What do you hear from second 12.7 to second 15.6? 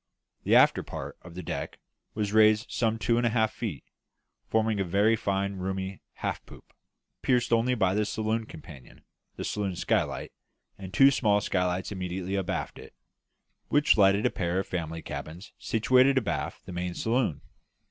it, which lighted a pair of family cabins